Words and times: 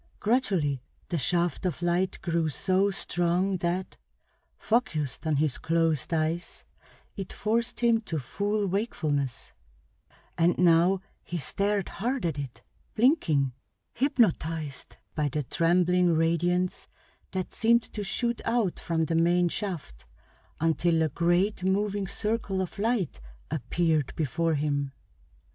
Gradually 0.19 0.81
the 1.09 1.19
shaft 1.19 1.63
of 1.63 1.83
light 1.83 2.17
grew 2.23 2.49
so 2.49 2.89
strong 2.89 3.57
that, 3.57 3.97
focused 4.57 5.27
on 5.27 5.35
his 5.35 5.59
closed 5.59 6.11
eyes, 6.11 6.63
it 7.15 7.31
forced 7.31 7.81
him 7.81 8.01
to 8.01 8.17
full 8.17 8.65
wakefulness; 8.65 9.51
and 10.39 10.57
now 10.57 11.01
he 11.23 11.37
stared 11.37 11.87
hard 11.87 12.25
at 12.25 12.39
it, 12.39 12.63
blinking, 12.95 13.53
hypnotized 13.93 14.97
by 15.13 15.29
the 15.29 15.43
trembling 15.43 16.15
radiance 16.15 16.87
that 17.31 17.53
seemed 17.53 17.83
to 17.93 18.03
shoot 18.03 18.41
out 18.43 18.79
from 18.79 19.05
the 19.05 19.13
main 19.13 19.49
shaft 19.49 20.07
until 20.59 21.03
a 21.03 21.09
great 21.09 21.63
moving 21.63 22.07
circle 22.07 22.59
of 22.59 22.79
light 22.79 23.21
appeared 23.51 24.13
before 24.15 24.55
him. 24.55 24.93